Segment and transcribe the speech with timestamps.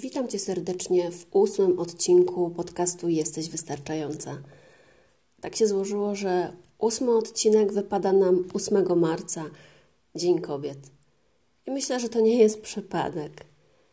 [0.00, 4.42] Witam Cię serdecznie w ósmym odcinku podcastu Jesteś Wystarczająca.
[5.40, 9.44] Tak się złożyło, że ósmy odcinek wypada nam 8 marca,
[10.14, 10.78] Dzień Kobiet.
[11.66, 13.44] I myślę, że to nie jest przypadek,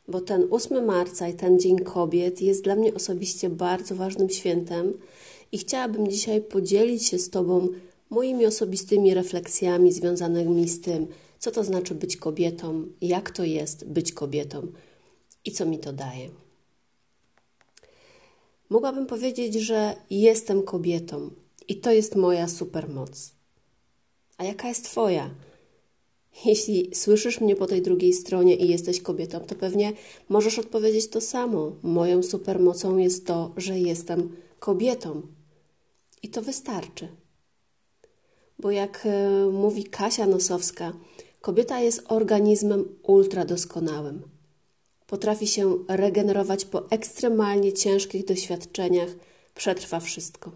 [0.07, 4.93] bo ten 8 marca i ten Dzień Kobiet jest dla mnie osobiście bardzo ważnym świętem
[5.51, 7.67] i chciałabym dzisiaj podzielić się z Tobą
[8.09, 11.07] moimi osobistymi refleksjami związanymi z tym,
[11.39, 14.67] co to znaczy być kobietą, jak to jest być kobietą
[15.47, 16.29] i co mi to daje.
[18.69, 21.31] Mogłabym powiedzieć, że jestem kobietą
[21.67, 23.31] i to jest moja supermoc.
[24.37, 25.29] A jaka jest Twoja?
[26.45, 29.93] Jeśli słyszysz mnie po tej drugiej stronie i jesteś kobietą, to pewnie
[30.29, 31.71] możesz odpowiedzieć to samo.
[31.83, 35.21] Moją supermocą jest to, że jestem kobietą.
[36.23, 37.07] I to wystarczy.
[38.59, 40.93] Bo jak e, mówi Kasia Nosowska,
[41.41, 44.36] kobieta jest organizmem ultradoskonałym.
[45.07, 49.09] Potrafi się regenerować po ekstremalnie ciężkich doświadczeniach,
[49.55, 50.51] przetrwa wszystko.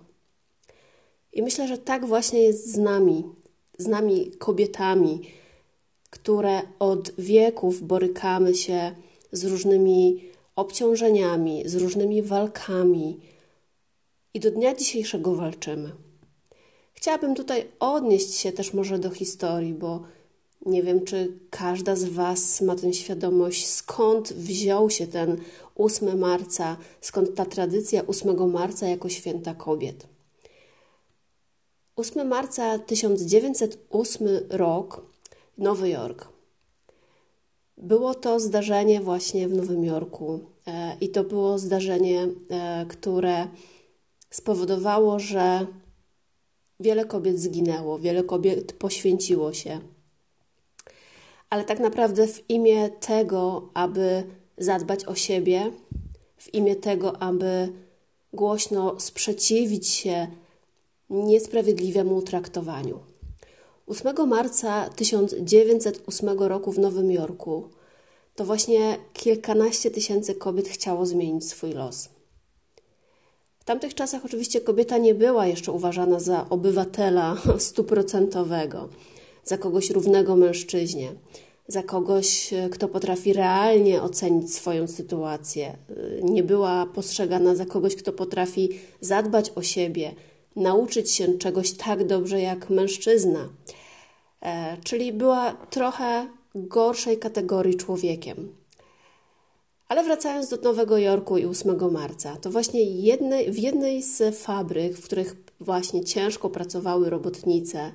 [1.33, 3.23] I myślę, że tak właśnie jest z nami,
[3.77, 5.21] z nami kobietami,
[6.09, 8.95] które od wieków borykamy się
[9.31, 10.23] z różnymi
[10.55, 13.19] obciążeniami, z różnymi walkami
[14.33, 15.91] i do dnia dzisiejszego walczymy.
[16.93, 20.03] Chciałabym tutaj odnieść się też może do historii, bo
[20.65, 25.37] nie wiem, czy każda z Was ma tę świadomość, skąd wziął się ten
[25.75, 30.07] 8 marca, skąd ta tradycja 8 marca jako święta kobiet.
[31.95, 35.05] 8 marca 1908 rok
[35.57, 36.27] Nowy Jork.
[37.77, 43.47] Było to zdarzenie właśnie w Nowym Jorku e, i to było zdarzenie, e, które
[44.29, 45.67] spowodowało, że
[46.79, 49.79] wiele kobiet zginęło, wiele kobiet poświęciło się.
[51.51, 54.23] Ale tak naprawdę w imię tego, aby
[54.57, 55.71] zadbać o siebie,
[56.37, 57.69] w imię tego, aby
[58.33, 60.27] głośno sprzeciwić się
[61.09, 62.99] niesprawiedliwemu traktowaniu.
[63.87, 67.69] 8 marca 1908 roku w Nowym Jorku
[68.35, 72.09] to właśnie kilkanaście tysięcy kobiet chciało zmienić swój los.
[73.59, 78.89] W tamtych czasach oczywiście kobieta nie była jeszcze uważana za obywatela stuprocentowego,
[79.43, 81.11] za kogoś równego mężczyźnie,
[81.67, 85.77] za kogoś, kto potrafi realnie ocenić swoją sytuację.
[86.23, 88.69] Nie była postrzegana za kogoś, kto potrafi
[89.01, 90.11] zadbać o siebie,
[90.55, 93.49] nauczyć się czegoś tak dobrze jak mężczyzna.
[94.41, 98.55] E, czyli była trochę gorszej kategorii człowiekiem.
[99.87, 104.97] Ale wracając do Nowego Jorku i 8 marca, to właśnie jednej, w jednej z fabryk,
[104.97, 107.91] w których właśnie ciężko pracowały robotnice,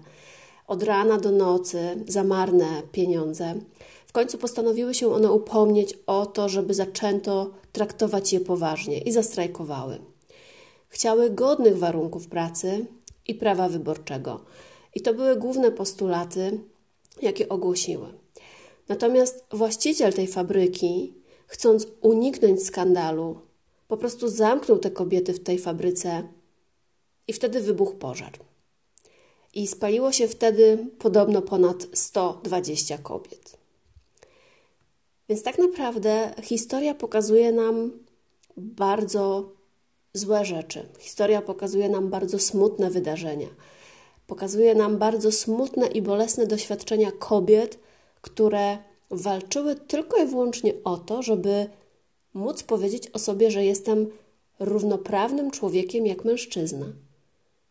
[0.67, 3.55] od rana do nocy, za marne pieniądze,
[4.07, 9.99] w końcu postanowiły się one upomnieć o to, żeby zaczęto traktować je poważnie i zastrajkowały.
[10.89, 12.87] Chciały godnych warunków pracy
[13.27, 14.41] i prawa wyborczego.
[14.95, 16.61] I to były główne postulaty,
[17.23, 18.07] jakie ogłosiły.
[18.89, 21.15] Natomiast właściciel tej fabryki,
[21.47, 23.41] chcąc uniknąć skandalu,
[23.89, 26.29] po prostu zamknął te kobiety w tej fabryce
[27.29, 28.33] i wtedy wybuchł pożar.
[29.57, 33.57] I spaliło się wtedy podobno ponad 120 kobiet.
[35.29, 37.93] Więc tak naprawdę historia pokazuje nam
[38.57, 39.53] bardzo
[40.15, 40.89] złe rzeczy.
[40.99, 43.49] Historia pokazuje nam bardzo smutne wydarzenia.
[44.27, 47.79] Pokazuje nam bardzo smutne i bolesne doświadczenia kobiet,
[48.21, 48.79] które
[49.11, 51.67] walczyły tylko i wyłącznie o to, żeby
[52.35, 54.07] móc powiedzieć o sobie, że jestem
[54.59, 56.87] równoprawnym człowiekiem jak mężczyzna.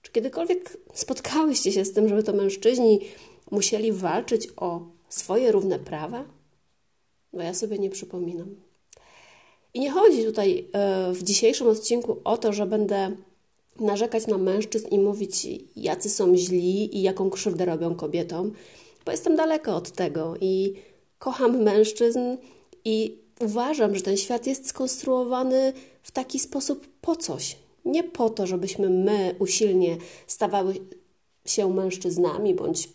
[0.06, 3.00] Czy kiedykolwiek spotkałyście się z tym, żeby to mężczyźni
[3.52, 6.26] musieli walczyć o swoje równe prawa?
[7.34, 8.56] Bo ja sobie nie przypominam.
[9.74, 13.16] I nie chodzi tutaj e, w dzisiejszym odcinku o to, że będę
[13.80, 18.52] narzekać na mężczyzn i mówić, jacy są źli i jaką krzywdę robią kobietom,
[19.06, 20.74] bo jestem daleko od tego i
[21.20, 22.38] kocham mężczyzn
[22.86, 25.74] i uważam, że ten świat jest skonstruowany
[26.04, 27.65] w taki sposób po coś.
[27.86, 29.98] Nie po to, żebyśmy my usilnie
[30.28, 30.76] stawały
[31.46, 32.90] się mężczyznami bądź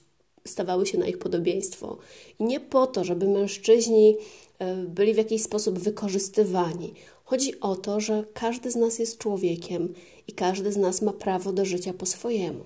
[0.47, 1.99] stawały się na ich podobieństwo.
[2.39, 4.17] I nie po to, żeby mężczyźni
[4.59, 6.95] e, byli w jakiś sposób wykorzystywani.
[7.25, 9.95] Chodzi o to, że każdy z nas jest człowiekiem
[10.29, 12.65] i każdy z nas ma prawo do życia po swojemu.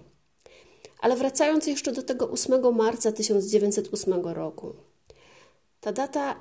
[1.00, 4.72] Ale wracając jeszcze do tego 8 marca 1908 roku.
[5.80, 6.36] Ta data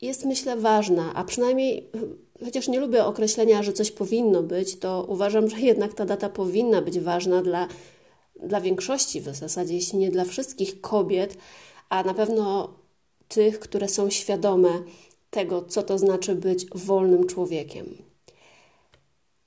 [0.00, 1.90] jest, myślę, ważna, a przynajmniej,
[2.44, 6.82] chociaż nie lubię określenia, że coś powinno być, to uważam, że jednak ta data powinna
[6.82, 7.68] być ważna dla,
[8.42, 11.36] dla większości, w zasadzie, jeśli nie dla wszystkich kobiet,
[11.88, 12.74] a na pewno
[13.28, 14.82] tych, które są świadome
[15.30, 18.02] tego, co to znaczy być wolnym człowiekiem.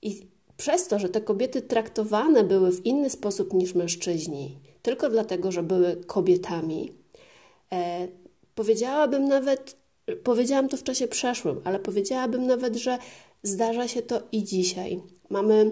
[0.01, 0.27] I
[0.57, 5.63] przez to, że te kobiety traktowane były w inny sposób niż mężczyźni, tylko dlatego, że
[5.63, 6.91] były kobietami,
[7.71, 8.07] e,
[8.55, 9.80] powiedziałabym nawet,
[10.23, 12.97] powiedziałam to w czasie przeszłym, ale powiedziałabym nawet, że
[13.43, 15.01] zdarza się to i dzisiaj.
[15.29, 15.71] Mamy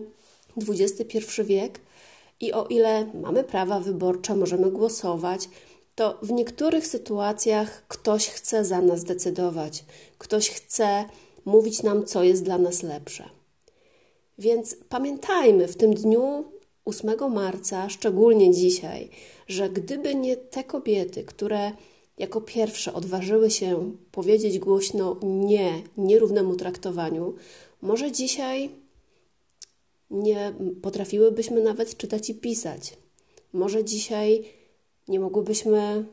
[0.68, 1.80] XXI wiek
[2.40, 5.50] i o ile mamy prawa wyborcze, możemy głosować,
[5.96, 9.86] to w niektórych sytuacjach ktoś chce za nas decydować,
[10.18, 11.06] ktoś chce
[11.46, 13.30] mówić nam, co jest dla nas lepsze.
[14.38, 16.44] Więc pamiętajmy w tym dniu
[16.86, 19.10] 8 marca, szczególnie dzisiaj,
[19.48, 21.72] że gdyby nie te kobiety, które
[22.20, 27.34] jako pierwsze odważyły się powiedzieć głośno nie nierównemu traktowaniu,
[27.82, 28.70] może dzisiaj
[30.12, 32.98] nie potrafiłybyśmy nawet czytać i pisać.
[33.54, 34.44] Może dzisiaj
[35.08, 36.06] nie mogłybyśmy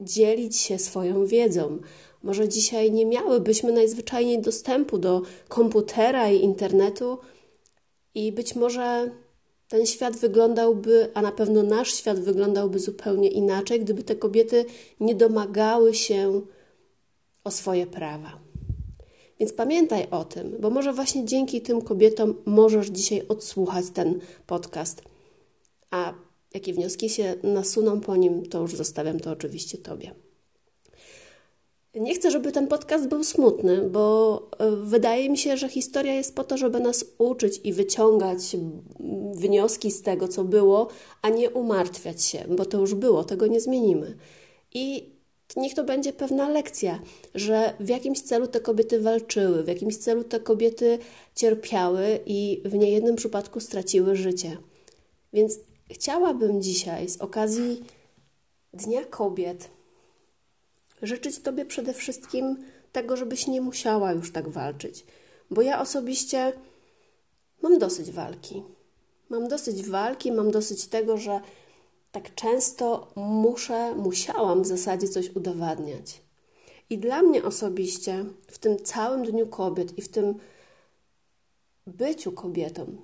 [0.00, 1.78] dzielić się swoją wiedzą.
[2.22, 7.18] Może dzisiaj nie miałybyśmy najzwyczajniej dostępu do komputera i internetu,
[8.14, 9.10] i być może
[9.72, 14.64] ten świat wyglądałby, a na pewno nasz świat wyglądałby zupełnie inaczej, gdyby te kobiety
[15.00, 16.40] nie domagały się
[17.44, 18.38] o swoje prawa.
[19.40, 25.02] Więc pamiętaj o tym, bo może właśnie dzięki tym kobietom możesz dzisiaj odsłuchać ten podcast.
[25.90, 26.14] A
[26.54, 30.14] jakie wnioski się nasuną po nim, to już zostawiam to oczywiście Tobie.
[31.94, 36.34] Nie chcę, żeby ten podcast był smutny, bo e, wydaje mi się, że historia jest
[36.34, 38.56] po to, żeby nas uczyć i wyciągać
[39.34, 40.88] wnioski z tego, co było,
[41.22, 44.16] a nie umartwiać się, bo to już było, tego nie zmienimy.
[44.74, 45.12] I
[45.56, 47.00] niech to będzie pewna lekcja,
[47.34, 50.98] że w jakimś celu te kobiety walczyły, w jakimś celu te kobiety
[51.34, 54.56] cierpiały i w niejednym przypadku straciły życie.
[55.32, 55.58] Więc
[55.90, 57.82] chciałabym dzisiaj z okazji
[58.74, 59.68] Dnia Kobiet
[61.02, 62.56] życzyć Tobie przede wszystkim
[62.92, 65.06] tego, żebyś nie musiała już tak walczyć,
[65.50, 66.52] bo ja osobiście
[67.62, 68.62] mam dosyć walki.
[69.28, 71.40] Mam dosyć walki, mam dosyć tego, że
[72.12, 76.22] tak często muszę, musiałam w zasadzie coś udowadniać.
[76.90, 80.34] I dla mnie osobiście w tym całym Dniu Kobiet i w tym
[81.86, 82.96] byciu kobietą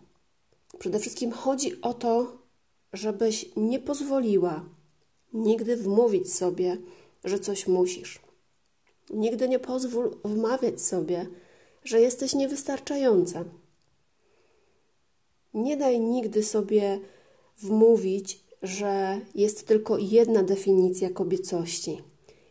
[0.78, 2.38] przede wszystkim chodzi o to,
[2.92, 4.64] żebyś nie pozwoliła
[5.32, 6.76] nigdy wmówić sobie,
[7.28, 8.20] że coś musisz.
[9.10, 11.26] Nigdy nie pozwól wmawiać sobie,
[11.84, 13.44] że jesteś niewystarczająca.
[15.54, 17.00] Nie daj nigdy sobie
[17.58, 22.02] wmówić, że jest tylko jedna definicja kobiecości.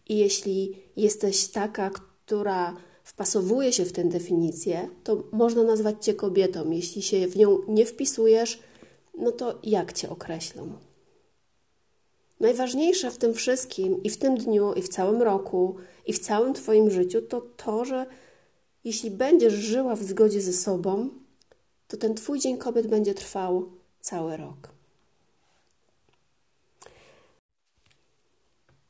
[0.10, 6.72] I jeśli jesteś taka, która wpasowuje się w tę definicję, to można nazwać cię kobietą.
[6.72, 8.60] Jeśli się w nią nie wpisujesz,
[9.18, 10.87] no to jak cię określą?
[12.40, 15.76] Najważniejsze w tym wszystkim i w tym dniu, i w całym roku,
[16.06, 18.06] i w całym Twoim życiu to to, że
[18.84, 21.10] jeśli będziesz żyła w zgodzie ze sobą,
[21.88, 24.70] to ten Twój Dzień Kobiet będzie trwał cały rok.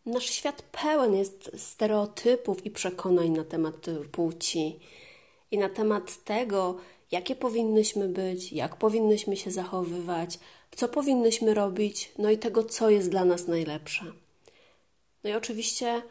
[0.06, 4.80] Nasz świat pełen jest stereotypów i przekonań na temat płci
[5.51, 6.77] i na temat tego,
[7.12, 10.39] jakie powinnyśmy być, jak powinnyśmy się zachowywać,
[10.76, 14.06] co powinnyśmy robić, no i tego, co jest dla nas najlepsze.
[15.24, 16.02] No i oczywiście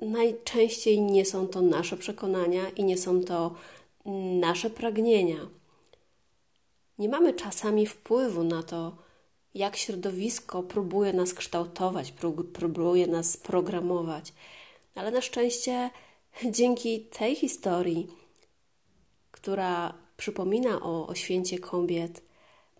[0.00, 3.54] najczęściej nie są to nasze przekonania i nie są to
[4.40, 5.48] nasze pragnienia.
[6.98, 8.96] Nie mamy czasami wpływu na to,
[9.54, 12.12] jak środowisko próbuje nas kształtować,
[12.52, 14.32] próbuje nas programować,
[14.94, 15.90] ale na szczęście
[16.56, 18.08] dzięki tej historii,
[19.30, 22.22] która przypomina o, o święcie kobiet,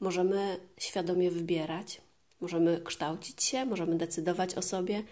[0.01, 2.01] możemy świadomie wybierać,
[2.41, 5.03] możemy kształcić się, możemy decydować o sobie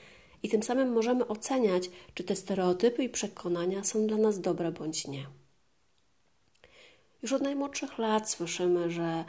[0.43, 5.07] i tym samym możemy oceniać, czy te stereotypy i przekonania są dla nas dobre bądź
[5.07, 5.27] nie.
[7.23, 9.25] Już od najmłodszych lat słyszymy, że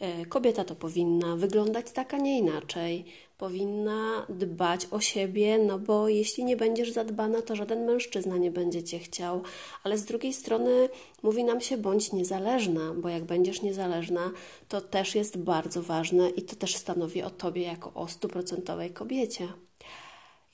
[0.00, 3.04] e, kobieta to powinna wyglądać tak, a nie inaczej.
[3.42, 8.82] Powinna dbać o siebie, no bo jeśli nie będziesz zadbana, to żaden mężczyzna nie będzie
[8.82, 9.42] cię chciał.
[9.82, 10.88] Ale z drugiej strony
[11.22, 14.30] mówi nam się bądź niezależna, bo jak będziesz niezależna,
[14.68, 19.48] to też jest bardzo ważne i to też stanowi o tobie jako o stuprocentowej kobiecie.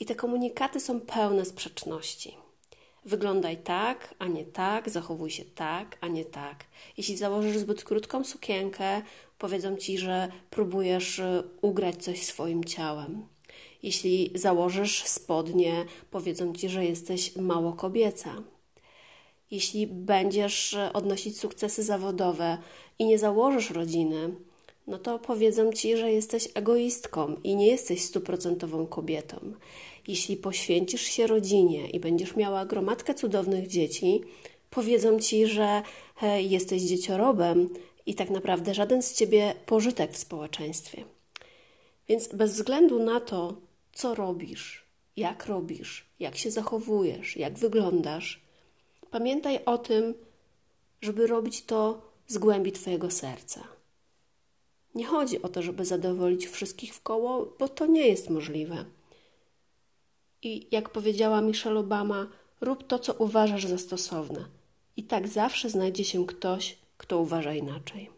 [0.00, 2.36] I te komunikaty są pełne sprzeczności.
[3.04, 6.64] Wyglądaj tak, a nie tak, zachowuj się tak, a nie tak.
[6.96, 9.02] Jeśli założysz zbyt krótką sukienkę,
[9.38, 13.26] powiedzą ci, że próbujesz y, ugrać coś swoim ciałem.
[13.82, 18.42] Jeśli założysz spodnie, powiedzą ci, że jesteś mało kobieca.
[19.50, 22.58] Jeśli będziesz y, odnosić sukcesy zawodowe
[22.98, 24.34] i nie założysz rodziny,
[24.86, 29.36] no to powiedzą ci, że jesteś egoistką i nie jesteś stuprocentową kobietą.
[30.08, 34.20] Jeśli poświęcisz się rodzinie i będziesz miała gromadkę cudownych dzieci,
[34.70, 35.82] powiedzą ci, że
[36.14, 37.68] hej, jesteś dzieciorobem
[38.08, 41.04] i tak naprawdę żaden z ciebie pożytek w społeczeństwie.
[42.08, 43.60] Więc bez względu na to,
[43.92, 44.84] co robisz,
[45.16, 48.42] jak robisz, jak się zachowujesz, jak wyglądasz,
[49.10, 50.14] pamiętaj o tym,
[51.00, 53.64] żeby robić to z głębi Twojego serca.
[54.94, 58.84] Nie chodzi o to, żeby zadowolić wszystkich w koło, bo to nie jest możliwe.
[60.42, 62.26] I jak powiedziała Michelle Obama,
[62.60, 64.44] rób to, co uważasz za stosowne.
[64.96, 68.10] I tak zawsze znajdzie się ktoś, kto uważa inaczej.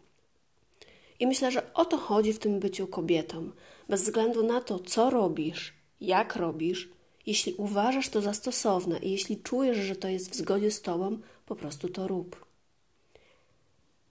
[1.19, 3.51] I myślę, że o to chodzi w tym byciu kobietą.
[3.89, 6.89] Bez względu na to, co robisz, jak robisz,
[7.25, 11.19] jeśli uważasz to za stosowne i jeśli czujesz, że to jest w zgodzie z tobą,
[11.45, 12.45] po prostu to rób.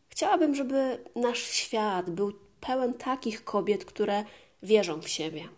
[0.08, 4.24] Chciałabym, żeby nasz świat był pełen takich kobiet, które
[4.62, 5.48] wierzą w siebie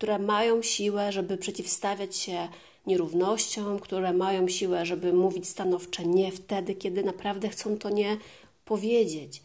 [0.00, 2.48] które mają siłę, żeby przeciwstawiać się
[2.86, 8.16] nierównościom, które mają siłę, żeby mówić stanowcze nie wtedy, kiedy naprawdę chcą to nie
[8.64, 9.42] powiedzieć.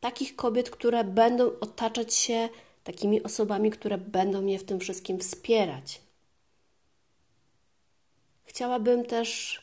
[0.00, 2.48] Takich kobiet, które będą otaczać się
[2.84, 6.00] takimi osobami, które będą mnie w tym wszystkim wspierać.
[8.44, 9.60] Chciałabym też,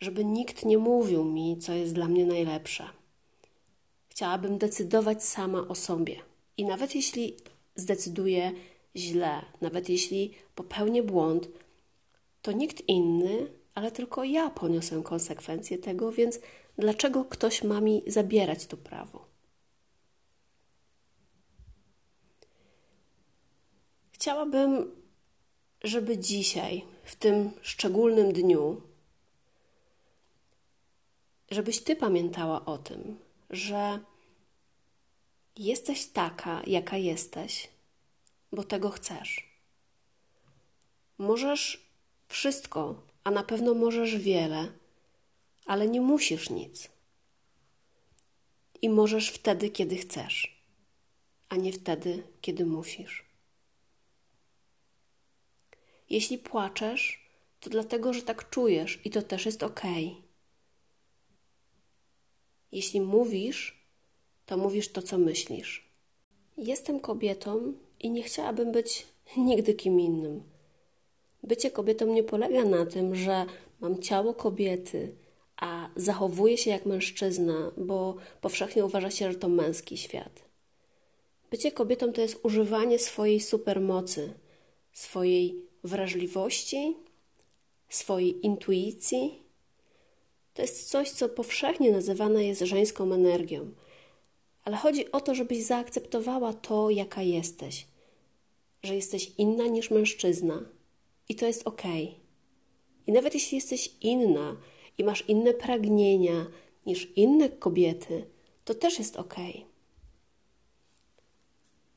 [0.00, 2.88] żeby nikt nie mówił mi, co jest dla mnie najlepsze.
[4.08, 6.16] Chciałabym decydować sama o sobie.
[6.56, 7.36] I nawet jeśli
[7.76, 8.52] zdecyduję
[8.96, 11.48] źle, nawet jeśli popełnię błąd,
[12.42, 16.40] to nikt inny, ale tylko ja poniosę konsekwencje tego, więc
[16.78, 19.24] dlaczego ktoś ma mi zabierać to prawo?
[24.12, 24.90] Chciałabym,
[25.84, 28.82] żeby dzisiaj, w tym szczególnym dniu,
[31.50, 33.18] żebyś ty pamiętała o tym,
[33.50, 33.98] że
[35.56, 37.68] jesteś taka, jaka jesteś,
[38.54, 39.58] bo tego chcesz.
[41.18, 41.90] Możesz
[42.28, 44.72] wszystko, a na pewno możesz wiele,
[45.66, 46.88] ale nie musisz nic.
[48.82, 50.62] I możesz wtedy, kiedy chcesz,
[51.48, 53.24] a nie wtedy, kiedy musisz.
[56.10, 57.30] Jeśli płaczesz,
[57.60, 59.82] to dlatego, że tak czujesz i to też jest ok.
[62.72, 63.84] Jeśli mówisz,
[64.46, 65.88] to mówisz to, co myślisz.
[66.56, 67.72] Jestem kobietą
[68.04, 69.06] i nie chciałabym być
[69.36, 70.42] nigdy kim innym.
[71.42, 73.46] Bycie kobietą nie polega na tym, że
[73.80, 75.14] mam ciało kobiety,
[75.56, 80.42] a zachowuję się jak mężczyzna, bo powszechnie uważa się, że to męski świat.
[81.50, 84.34] Bycie kobietą to jest używanie swojej supermocy,
[84.92, 86.96] swojej wrażliwości,
[87.88, 89.42] swojej intuicji.
[90.54, 93.70] To jest coś, co powszechnie nazywane jest żeńską energią
[94.64, 97.86] ale chodzi o to, żebyś zaakceptowała to, jaka jesteś,
[98.84, 100.68] że jesteś inna niż mężczyzna
[101.28, 101.82] i to jest ok.
[103.06, 104.56] I nawet jeśli jesteś inna
[104.98, 106.46] i masz inne pragnienia
[106.86, 108.26] niż inne kobiety,
[108.64, 109.34] to też jest ok.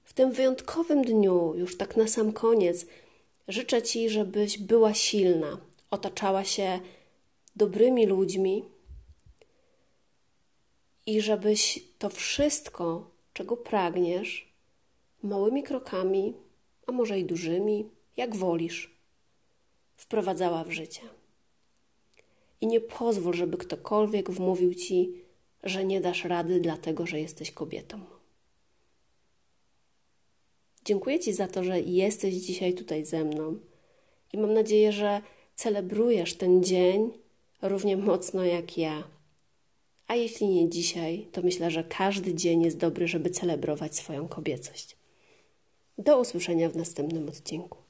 [0.03, 2.86] W tym wyjątkowym dniu, już tak na sam koniec,
[3.48, 5.58] życzę Ci, żebyś była silna,
[5.91, 6.79] otaczała się
[7.56, 8.63] dobrymi ludźmi
[11.06, 14.53] i żebyś to wszystko, czego pragniesz,
[15.24, 16.34] małymi krokami,
[16.88, 18.98] a może i dużymi, jak wolisz,
[19.96, 21.01] wprowadzała w życie.
[22.62, 25.13] I nie pozwól, żeby ktokolwiek wmówił ci,
[25.63, 28.00] że nie dasz rady, dlatego że jesteś kobietą.
[30.86, 33.60] Dziękuję Ci za to, że jesteś dzisiaj tutaj ze mną
[34.34, 35.22] i mam nadzieję, że
[35.56, 37.12] celebrujesz ten dzień
[37.62, 39.17] równie mocno jak ja
[40.08, 44.96] a jeśli nie dzisiaj, to myślę, że każdy dzień jest dobry, żeby celebrować swoją kobiecość.
[45.97, 47.87] Do usłyszenia w następnym odcinku.